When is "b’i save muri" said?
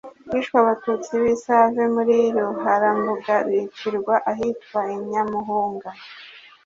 1.21-2.15